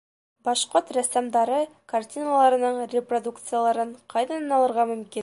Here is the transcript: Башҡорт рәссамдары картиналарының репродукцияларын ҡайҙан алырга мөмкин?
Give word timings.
Башҡорт 0.47 0.89
рәссамдары 0.97 1.59
картиналарының 1.93 2.83
репродукцияларын 2.97 3.97
ҡайҙан 4.17 4.55
алырга 4.61 4.93
мөмкин? 4.95 5.09